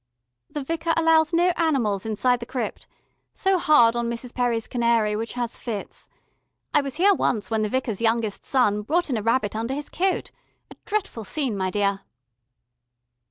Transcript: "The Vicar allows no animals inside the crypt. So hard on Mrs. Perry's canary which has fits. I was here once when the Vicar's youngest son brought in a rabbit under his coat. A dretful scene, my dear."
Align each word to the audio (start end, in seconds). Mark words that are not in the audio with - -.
"The 0.49 0.63
Vicar 0.63 0.95
allows 0.97 1.31
no 1.31 1.49
animals 1.57 2.07
inside 2.07 2.39
the 2.39 2.47
crypt. 2.47 2.87
So 3.33 3.59
hard 3.59 3.95
on 3.95 4.09
Mrs. 4.09 4.33
Perry's 4.33 4.65
canary 4.65 5.15
which 5.15 5.33
has 5.33 5.59
fits. 5.59 6.09
I 6.73 6.81
was 6.81 6.95
here 6.95 7.13
once 7.13 7.51
when 7.51 7.61
the 7.61 7.69
Vicar's 7.69 8.01
youngest 8.01 8.43
son 8.43 8.81
brought 8.81 9.11
in 9.11 9.17
a 9.17 9.21
rabbit 9.21 9.55
under 9.55 9.75
his 9.75 9.89
coat. 9.89 10.31
A 10.71 10.75
dretful 10.85 11.23
scene, 11.23 11.55
my 11.55 11.69
dear." 11.69 11.99